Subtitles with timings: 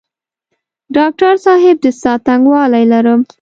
[0.95, 3.21] ډاکټر صاحب د ساه تنګوالی لرم؟